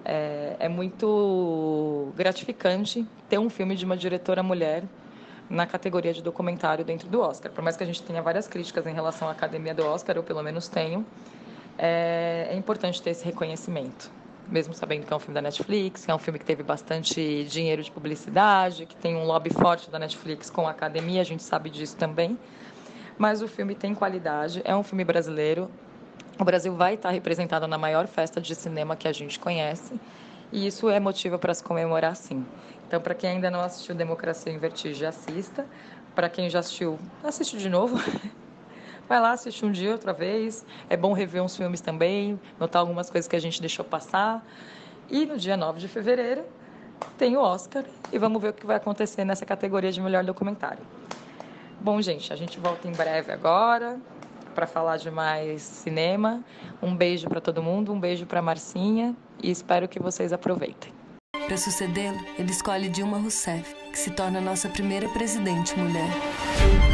É, 0.05 0.57
é, 0.59 0.67
muito 0.67 2.11
gratificante 2.13 3.07
ter 3.29 3.37
um 3.37 3.49
filme 3.49 3.73
de 3.73 3.85
uma 3.85 3.95
diretora 3.95 4.43
mulher 4.43 4.83
na 5.49 5.65
categoria 5.65 6.13
de 6.13 6.21
documentário 6.21 6.83
dentro 6.83 7.07
do 7.07 7.21
Oscar. 7.21 7.49
Por 7.49 7.63
mais 7.63 7.77
que 7.77 7.83
a 7.83 7.87
gente 7.87 8.03
tenha 8.03 8.21
várias 8.21 8.45
críticas 8.45 8.85
em 8.85 8.93
relação 8.93 9.29
à 9.29 9.31
academia 9.31 9.73
do 9.73 9.85
Oscar, 9.85 10.17
eu 10.17 10.23
pelo 10.23 10.43
menos 10.43 10.67
tenho, 10.67 11.05
é, 11.77 12.49
é 12.49 12.55
importante 12.55 13.01
ter 13.01 13.11
esse 13.11 13.23
reconhecimento 13.23 14.11
mesmo 14.47 14.73
sabendo 14.73 15.05
que 15.05 15.13
é 15.13 15.15
um 15.15 15.19
filme 15.19 15.35
da 15.35 15.41
Netflix, 15.41 16.05
que 16.05 16.11
é 16.11 16.15
um 16.15 16.19
filme 16.19 16.39
que 16.39 16.45
teve 16.45 16.63
bastante 16.63 17.45
dinheiro 17.45 17.81
de 17.83 17.91
publicidade, 17.91 18.85
que 18.85 18.95
tem 18.95 19.15
um 19.15 19.25
lobby 19.25 19.49
forte 19.49 19.89
da 19.89 19.99
Netflix 19.99 20.49
com 20.49 20.67
a 20.67 20.71
academia, 20.71 21.21
a 21.21 21.23
gente 21.25 21.43
sabe 21.43 21.69
disso 21.69 21.97
também. 21.97 22.39
Mas 23.17 23.41
o 23.41 23.47
filme 23.47 23.75
tem 23.75 23.93
qualidade, 23.93 24.61
é 24.65 24.75
um 24.75 24.83
filme 24.83 25.03
brasileiro. 25.05 25.73
O 26.39 26.43
Brasil 26.43 26.75
vai 26.75 26.95
estar 26.95 27.11
representado 27.11 27.67
na 27.67 27.77
maior 27.77 28.07
festa 28.07 28.41
de 28.41 28.55
cinema 28.55 28.95
que 28.95 29.07
a 29.07 29.13
gente 29.13 29.39
conhece, 29.39 30.01
e 30.51 30.67
isso 30.67 30.89
é 30.89 30.99
motivo 30.99 31.39
para 31.39 31.53
se 31.53 31.63
comemorar 31.63 32.15
sim. 32.15 32.47
Então, 32.87 33.01
para 33.01 33.15
quem 33.15 33.31
ainda 33.31 33.51
não 33.51 33.61
assistiu 33.61 33.95
Democracia 33.95 34.51
em 34.51 34.59
Vertigem, 34.59 35.07
assista. 35.07 35.67
Para 36.15 36.29
quem 36.29 36.49
já 36.49 36.59
assistiu, 36.59 36.99
assiste 37.23 37.57
de 37.57 37.69
novo. 37.69 37.97
Vai 39.13 39.21
lá, 39.21 39.33
assiste 39.33 39.63
um 39.63 39.71
dia, 39.71 39.91
outra 39.91 40.11
vez. 40.11 40.65
É 40.89 40.97
bom 40.97 41.13
rever 41.13 41.43
uns 41.43 41.55
filmes 41.55 41.79
também, 41.79 42.39
notar 42.59 42.79
algumas 42.79 43.11
coisas 43.11 43.27
que 43.27 43.35
a 43.35 43.39
gente 43.39 43.61
deixou 43.61 43.85
passar. 43.85 44.43
E 45.07 45.23
no 45.23 45.37
dia 45.37 45.55
9 45.55 45.79
de 45.79 45.87
fevereiro 45.87 46.43
tem 47.15 47.37
o 47.37 47.39
Oscar 47.39 47.83
e 48.11 48.17
vamos 48.17 48.41
ver 48.41 48.49
o 48.49 48.53
que 48.53 48.65
vai 48.65 48.77
acontecer 48.77 49.23
nessa 49.23 49.45
categoria 49.45 49.91
de 49.91 50.01
melhor 50.01 50.23
documentário. 50.23 50.81
Bom, 51.79 52.01
gente, 52.01 52.33
a 52.33 52.35
gente 52.35 52.59
volta 52.59 52.87
em 52.87 52.91
breve 52.91 53.31
agora 53.31 53.99
para 54.55 54.65
falar 54.65 54.97
de 54.97 55.11
mais 55.11 55.61
cinema. 55.61 56.43
Um 56.81 56.95
beijo 56.95 57.29
para 57.29 57.39
todo 57.39 57.61
mundo, 57.61 57.93
um 57.93 57.99
beijo 57.99 58.25
para 58.25 58.41
Marcinha 58.41 59.15
e 59.43 59.51
espero 59.51 59.87
que 59.87 59.99
vocês 59.99 60.33
aproveitem. 60.33 60.91
Para 61.45 61.55
sucedê-lo, 61.55 62.17
ele 62.39 62.49
escolhe 62.49 62.89
Dilma 62.89 63.19
Rousseff, 63.19 63.75
que 63.91 63.99
se 63.99 64.09
torna 64.09 64.41
nossa 64.41 64.67
primeira 64.69 65.07
presidente 65.09 65.77
mulher. 65.77 66.92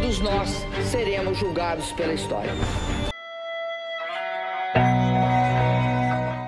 Todos 0.00 0.20
nós 0.20 0.48
seremos 0.92 1.36
julgados 1.36 1.90
pela 1.90 2.12
história. 2.12 2.52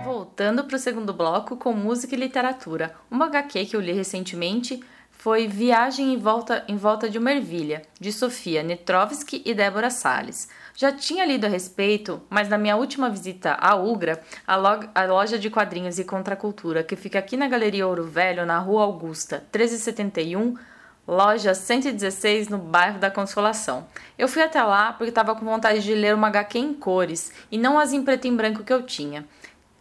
Voltando 0.04 0.62
para 0.62 0.76
o 0.76 0.78
segundo 0.78 1.12
bloco 1.12 1.56
com 1.56 1.72
música 1.72 2.14
e 2.14 2.18
literatura. 2.18 2.94
Uma 3.10 3.26
HQ 3.26 3.66
que 3.66 3.74
eu 3.74 3.80
li 3.80 3.90
recentemente 3.90 4.80
foi 5.10 5.48
Viagem 5.48 6.14
em 6.14 6.16
Volta, 6.16 6.64
em 6.68 6.76
Volta 6.76 7.10
de 7.10 7.18
uma 7.18 7.32
Ervilha, 7.32 7.82
de 7.98 8.12
Sofia 8.12 8.62
Netrovski 8.62 9.42
e 9.44 9.52
Débora 9.52 9.90
Salles. 9.90 10.48
Já 10.76 10.92
tinha 10.92 11.26
lido 11.26 11.44
a 11.44 11.48
respeito, 11.48 12.22
mas 12.30 12.48
na 12.48 12.56
minha 12.56 12.76
última 12.76 13.10
visita 13.10 13.54
à 13.54 13.74
Ugra, 13.74 14.22
a, 14.46 14.54
a 14.54 15.04
loja 15.06 15.38
de 15.40 15.50
quadrinhos 15.50 15.98
e 15.98 16.04
contracultura 16.04 16.84
que 16.84 16.94
fica 16.94 17.18
aqui 17.18 17.36
na 17.36 17.48
Galeria 17.48 17.86
Ouro 17.86 18.04
Velho, 18.04 18.46
na 18.46 18.60
Rua 18.60 18.84
Augusta, 18.84 19.38
1371, 19.52 20.54
loja 21.10 21.54
116, 21.54 22.48
no 22.48 22.56
bairro 22.56 23.00
da 23.00 23.10
Consolação. 23.10 23.86
Eu 24.16 24.28
fui 24.28 24.42
até 24.42 24.62
lá 24.62 24.92
porque 24.92 25.10
estava 25.10 25.34
com 25.34 25.44
vontade 25.44 25.82
de 25.82 25.94
ler 25.94 26.14
uma 26.14 26.28
HQ 26.28 26.58
em 26.58 26.72
cores 26.72 27.32
e 27.50 27.58
não 27.58 27.78
as 27.78 27.92
em 27.92 28.02
preto 28.02 28.28
e 28.28 28.30
branco 28.30 28.62
que 28.62 28.72
eu 28.72 28.84
tinha. 28.84 29.26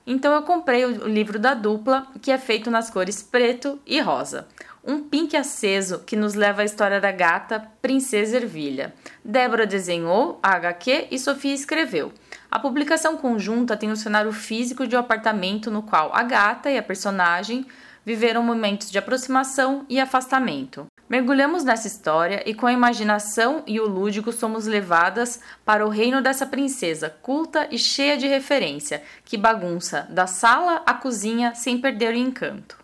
Então 0.08 0.34
eu 0.34 0.42
comprei 0.42 0.86
o 0.86 1.08
livro 1.08 1.38
da 1.38 1.54
dupla, 1.54 2.08
que 2.20 2.32
é 2.32 2.38
feito 2.40 2.72
nas 2.72 2.90
cores 2.90 3.22
preto 3.22 3.80
e 3.86 4.02
rosa 4.02 4.48
um 4.84 5.04
pink 5.04 5.36
aceso 5.36 6.00
que 6.00 6.16
nos 6.16 6.34
leva 6.34 6.62
à 6.62 6.66
história 6.66 7.00
da 7.00 7.12
gata 7.12 7.64
Princesa 7.82 8.38
Ervilha. 8.38 8.94
Débora 9.24 9.66
desenhou 9.66 10.40
a 10.42 10.56
HQ 10.56 11.08
e 11.12 11.20
Sofia 11.20 11.54
escreveu. 11.54 12.12
A 12.50 12.60
publicação 12.60 13.18
conjunta 13.18 13.78
tem 13.78 13.90
o 13.90 13.94
um 13.94 13.96
cenário 13.96 14.32
físico 14.32 14.88
de 14.88 14.96
um 14.96 15.00
apartamento 15.00 15.70
no 15.70 15.84
qual 15.84 16.12
a 16.14 16.24
gata 16.24 16.72
e 16.72 16.78
a 16.78 16.84
personagem 16.84 17.66
viveram 18.06 18.42
momentos 18.42 18.90
de 18.90 18.98
aproximação 18.98 19.86
e 19.88 20.00
afastamento. 20.00 20.88
Mergulhamos 21.10 21.64
nessa 21.64 21.88
história 21.88 22.44
e 22.46 22.54
com 22.54 22.68
a 22.68 22.72
imaginação 22.72 23.64
e 23.66 23.80
o 23.80 23.88
lúdico 23.88 24.32
somos 24.32 24.68
levadas 24.68 25.40
para 25.66 25.84
o 25.84 25.90
reino 25.90 26.22
dessa 26.22 26.46
princesa 26.46 27.10
culta 27.10 27.68
e 27.72 27.80
cheia 27.80 28.16
de 28.16 28.28
referência, 28.28 29.02
que 29.26 29.36
bagunça 29.36 30.06
da 30.12 30.28
sala 30.28 30.84
à 30.86 30.94
cozinha 30.94 31.56
sem 31.56 31.80
perder 31.80 32.14
o 32.14 32.18
encanto. 32.18 32.78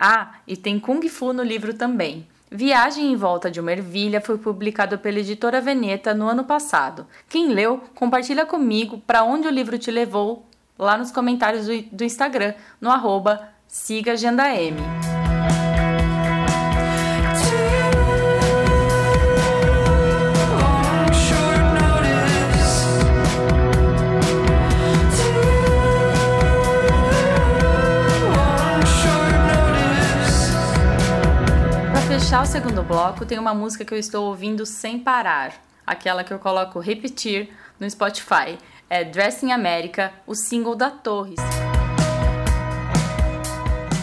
Ah, 0.00 0.36
e 0.46 0.56
tem 0.56 0.80
Kung 0.80 1.06
Fu 1.06 1.34
no 1.34 1.42
livro 1.42 1.74
também. 1.74 2.26
Viagem 2.50 3.12
em 3.12 3.16
Volta 3.16 3.50
de 3.50 3.60
uma 3.60 3.72
Ervilha 3.72 4.22
foi 4.22 4.38
publicado 4.38 4.98
pela 4.98 5.18
editora 5.18 5.60
Veneta 5.60 6.14
no 6.14 6.28
ano 6.28 6.44
passado. 6.44 7.06
Quem 7.28 7.48
leu, 7.48 7.82
compartilha 7.94 8.46
comigo 8.46 9.02
para 9.06 9.22
onde 9.22 9.46
o 9.46 9.50
livro 9.50 9.76
te 9.76 9.90
levou 9.90 10.46
lá 10.78 10.96
nos 10.96 11.10
comentários 11.10 11.66
do, 11.90 12.04
Instagram, 12.04 12.54
no 12.80 12.90
arroba 12.90 13.48
siga 13.66 14.16
fechar 32.26 32.42
o 32.42 32.46
segundo 32.46 32.82
bloco, 32.82 33.24
tem 33.24 33.38
uma 33.38 33.54
música 33.54 33.84
que 33.84 33.94
eu 33.94 33.98
estou 33.98 34.26
ouvindo 34.26 34.66
sem 34.66 34.98
parar, 34.98 35.62
aquela 35.86 36.24
que 36.24 36.34
eu 36.34 36.40
coloco 36.40 36.80
repetir 36.80 37.50
no 37.78 37.88
Spotify. 37.88 38.58
É 38.90 39.04
Dressing 39.04 39.52
America, 39.52 40.12
o 40.26 40.34
single 40.34 40.74
da 40.74 40.90
Torres, 40.90 41.38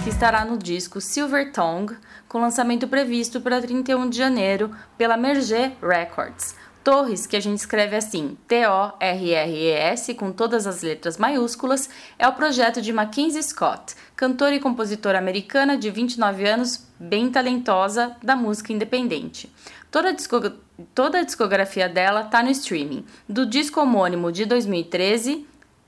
que 0.05 0.09
estará 0.09 0.45
no 0.45 0.57
disco 0.57 1.01
Silver 1.01 1.51
Tongue, 1.51 1.97
com 2.29 2.39
lançamento 2.39 2.87
previsto 2.87 3.41
para 3.41 3.59
31 3.59 4.09
de 4.09 4.19
janeiro 4.19 4.71
pela 4.97 5.17
Merger 5.17 5.73
Records. 5.81 6.55
Torres, 6.83 7.25
que 7.25 7.37
a 7.37 7.39
gente 7.41 7.59
escreve 7.59 7.95
assim, 7.95 8.37
T-O-R-R-E-S, 8.47 10.13
com 10.15 10.31
todas 10.31 10.67
as 10.67 10.81
letras 10.81 11.17
maiúsculas, 11.17 11.89
é 12.19 12.27
o 12.27 12.33
projeto 12.33 12.81
de 12.81 12.91
Mackenzie 12.91 13.41
Scott, 13.41 13.95
cantora 14.15 14.55
e 14.55 14.59
compositora 14.59 15.17
americana 15.17 15.77
de 15.77 15.89
29 15.89 16.45
anos, 16.45 16.85
bem 17.03 17.29
talentosa 17.29 18.15
da 18.23 18.35
música 18.35 18.71
independente. 18.71 19.51
Toda 19.91 20.09
a, 20.09 20.15
toda 20.95 21.19
a 21.19 21.23
discografia 21.23 21.89
dela 21.89 22.21
está 22.21 22.41
no 22.41 22.49
streaming, 22.49 23.05
do 23.27 23.45
disco 23.45 23.81
homônimo 23.81 24.31
de 24.31 24.45
2013 24.45 25.45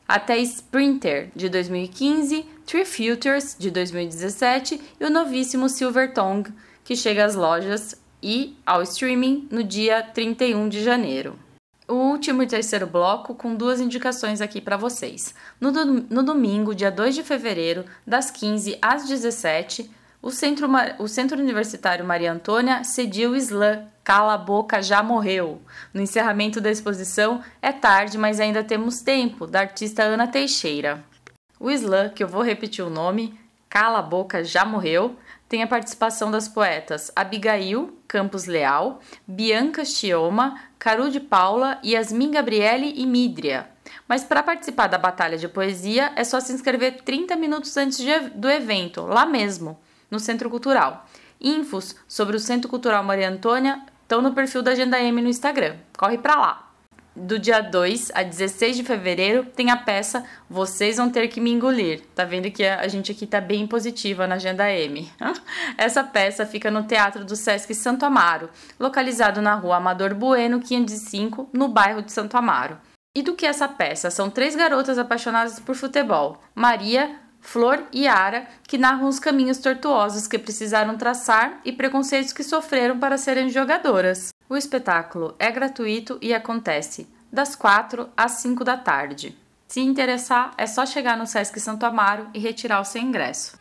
até 0.08 0.38
Sprinter 0.40 1.32
de 1.36 1.50
2015, 1.50 2.46
Three 2.66 2.86
Futures 2.86 3.56
de 3.58 3.72
2017 3.72 4.80
e 5.00 5.06
o 5.06 5.10
novíssimo 5.10 5.68
Silver 5.68 6.14
Tongue, 6.14 6.54
que 6.84 6.96
chega 6.96 7.26
às 7.26 7.34
lojas 7.34 7.96
e 8.22 8.56
ao 8.66 8.84
streaming 8.84 9.48
no 9.50 9.64
dia 9.64 10.04
31 10.04 10.70
de 10.70 10.84
janeiro. 10.84 11.40
O 11.88 11.94
último 11.94 12.44
e 12.44 12.48
terceiro 12.48 12.88
bloco 12.88 13.36
com 13.36 13.56
duas 13.56 13.80
indicações 13.80 14.42
aqui 14.42 14.60
para 14.60 14.78
vocês. 14.78 15.34
No, 15.62 15.72
do, 15.72 15.86
no, 15.86 16.24
domingo, 16.24 16.74
dia 16.74 16.92
2 16.92 17.16
de 17.16 17.24
fevereiro, 17.24 17.86
das 18.06 18.32
15 18.32 18.78
às 18.82 19.08
17, 19.08 19.90
o 20.26 20.32
Centro, 20.32 20.68
o 20.98 21.08
Centro 21.08 21.40
Universitário 21.40 22.04
Maria 22.04 22.34
Antônia 22.34 22.84
cediu 22.84 23.30
o 23.30 23.36
slam 23.36 23.86
Cala 24.04 24.34
a 24.34 24.38
Boca 24.40 24.82
Já 24.82 25.04
Morreu. 25.04 25.62
No 25.94 26.02
encerramento 26.02 26.60
da 26.60 26.72
exposição, 26.72 27.44
é 27.62 27.72
tarde, 27.72 28.18
mas 28.18 28.40
ainda 28.40 28.64
temos 28.64 29.02
tempo, 29.02 29.46
da 29.46 29.60
artista 29.60 30.02
Ana 30.02 30.28
Teixeira. 30.28 31.04
O 31.60 31.70
slam, 31.70 32.10
que 32.10 32.24
eu 32.24 32.28
vou 32.28 32.42
repetir 32.42 32.84
o 32.84 32.90
nome, 32.90 33.40
Cala 33.70 34.00
a 34.00 34.02
Boca 34.02 34.44
Já 34.44 34.66
Morreu, 34.66 35.16
tem 35.48 35.62
a 35.62 35.68
participação 35.68 36.32
das 36.32 36.48
poetas 36.48 37.12
Abigail 37.16 37.96
Campos 38.08 38.46
Leal, 38.46 39.02
Bianca 39.28 39.86
Chioma, 39.86 40.60
Caru 40.80 41.12
de 41.12 41.20
Paula, 41.20 41.78
Yasmin 41.86 42.32
Gabriele 42.32 42.96
e 42.98 43.06
Midria. 43.06 43.70
Mas 44.08 44.24
para 44.24 44.42
participar 44.42 44.88
da 44.88 44.98
batalha 44.98 45.38
de 45.38 45.48
poesia 45.48 46.12
é 46.16 46.24
só 46.24 46.40
se 46.40 46.52
inscrever 46.52 47.04
30 47.04 47.36
minutos 47.36 47.78
antes 47.78 48.00
de, 48.00 48.20
do 48.30 48.50
evento, 48.50 49.06
lá 49.06 49.24
mesmo, 49.24 49.78
no 50.10 50.20
Centro 50.20 50.50
Cultural. 50.50 51.06
Infos 51.40 51.96
sobre 52.08 52.36
o 52.36 52.40
Centro 52.40 52.70
Cultural 52.70 53.04
Maria 53.04 53.30
Antônia 53.30 53.82
estão 54.02 54.22
no 54.22 54.34
perfil 54.34 54.62
da 54.62 54.72
Agenda 54.72 55.00
M 55.00 55.22
no 55.22 55.30
Instagram. 55.30 55.76
Corre 55.98 56.18
para 56.18 56.36
lá! 56.36 56.66
do 57.16 57.40
dia 57.40 57.62
2 57.62 58.12
a 58.14 58.24
16 58.24 58.76
de 58.76 58.84
fevereiro 58.84 59.46
tem 59.46 59.72
a 59.72 59.78
peça 59.78 60.26
Vocês 60.50 60.98
Vão 60.98 61.10
Ter 61.10 61.30
Que 61.30 61.40
Me 61.40 61.52
Engolir. 61.52 62.02
Tá 62.14 62.26
vendo 62.26 62.52
que 62.52 62.64
a 62.66 62.88
gente 62.88 63.12
aqui 63.12 63.26
tá 63.26 63.40
bem 63.40 63.66
positiva 63.66 64.28
na 64.28 64.36
Agenda 64.36 64.70
M. 64.70 65.10
Essa 65.78 66.04
peça 66.04 66.46
fica 66.46 66.70
no 66.70 66.84
Teatro 66.84 67.24
do 67.24 67.36
Sesc 67.36 67.74
Santo 67.74 68.06
Amaro, 68.06 68.50
localizado 68.80 69.42
na 69.42 69.56
rua 69.56 69.78
Amador 69.78 70.14
Bueno, 70.14 70.60
505, 70.60 71.50
no 71.54 71.70
bairro 71.70 72.02
de 72.02 72.12
Santo 72.12 72.36
Amaro. 72.36 72.78
E 73.16 73.22
do 73.22 73.34
que 73.34 73.46
essa 73.46 73.68
peça? 73.68 74.12
São 74.12 74.30
três 74.30 74.56
garotas 74.56 74.98
apaixonadas 74.98 75.58
por 75.58 75.76
futebol: 75.76 76.38
Maria, 76.54 77.18
Flor 77.46 77.84
e 77.94 78.06
Yara, 78.06 78.48
que 78.68 78.78
narram 78.78 79.08
os 79.08 79.20
caminhos 79.20 79.60
tortuosos 79.60 80.28
que 80.28 80.40
precisaram 80.40 80.98
traçar 80.98 81.62
e 81.64 81.72
preconceitos 81.72 82.34
que 82.34 82.44
sofreram 82.44 83.00
para 83.00 83.18
serem 83.18 83.50
jogadoras. 83.50 84.34
O 84.50 84.58
espetáculo 84.58 85.36
é 85.38 85.50
gratuito 85.52 86.18
e 86.22 86.34
acontece 86.34 87.08
das 87.32 87.56
4 87.56 88.10
às 88.18 88.34
5 88.34 88.64
da 88.64 88.76
tarde. 88.76 89.38
Se 89.68 89.80
interessar, 89.80 90.54
é 90.58 90.66
só 90.66 90.86
chegar 90.86 91.18
no 91.18 91.28
Sesc 91.28 91.60
Santo 91.60 91.86
Amaro 91.86 92.28
e 92.34 92.40
retirar 92.40 92.82
o 92.82 92.86
seu 92.86 93.02
ingresso. 93.02 93.58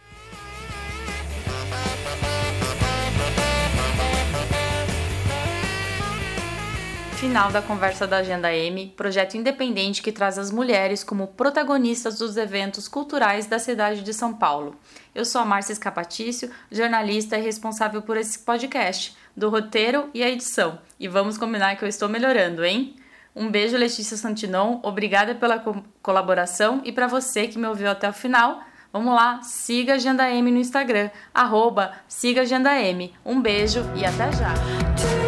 Final 7.24 7.50
da 7.50 7.62
conversa 7.62 8.06
da 8.06 8.18
Agenda 8.18 8.54
M, 8.54 8.92
projeto 8.94 9.34
independente 9.34 10.02
que 10.02 10.12
traz 10.12 10.38
as 10.38 10.50
mulheres 10.50 11.02
como 11.02 11.28
protagonistas 11.28 12.18
dos 12.18 12.36
eventos 12.36 12.86
culturais 12.86 13.46
da 13.46 13.58
cidade 13.58 14.02
de 14.02 14.12
São 14.12 14.34
Paulo. 14.34 14.76
Eu 15.14 15.24
sou 15.24 15.40
a 15.40 15.44
Márcia 15.46 15.72
Escapatício, 15.72 16.50
jornalista 16.70 17.38
e 17.38 17.40
responsável 17.40 18.02
por 18.02 18.18
esse 18.18 18.40
podcast 18.40 19.16
do 19.34 19.48
roteiro 19.48 20.10
e 20.12 20.22
a 20.22 20.28
edição. 20.28 20.78
E 21.00 21.08
vamos 21.08 21.38
combinar 21.38 21.76
que 21.76 21.84
eu 21.86 21.88
estou 21.88 22.10
melhorando, 22.10 22.62
hein? 22.62 22.94
Um 23.34 23.50
beijo, 23.50 23.74
Letícia 23.74 24.18
Santinon. 24.18 24.80
Obrigada 24.82 25.34
pela 25.34 25.58
co 25.58 25.82
colaboração 26.02 26.82
e 26.84 26.92
para 26.92 27.06
você 27.06 27.48
que 27.48 27.58
me 27.58 27.66
ouviu 27.66 27.88
até 27.90 28.06
o 28.06 28.12
final. 28.12 28.62
Vamos 28.92 29.14
lá, 29.14 29.40
siga 29.42 29.94
Agenda 29.94 30.30
M 30.30 30.50
no 30.50 30.58
Instagram, 30.58 31.08
arroba 31.32 31.92
siga 32.06 32.42
Agenda 32.42 32.78
M. 32.78 33.14
Um 33.24 33.40
beijo 33.40 33.80
e 33.96 34.04
até 34.04 34.30
já! 34.30 35.23